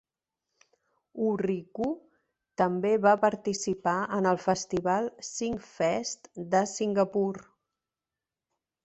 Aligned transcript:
Orrico 1.31 1.89
també 2.61 2.93
va 3.03 3.13
participar 3.25 3.93
en 4.17 4.29
el 4.31 4.39
festival 4.47 5.11
Singfest 5.29 6.31
de 6.55 6.63
Singapur. 6.73 7.29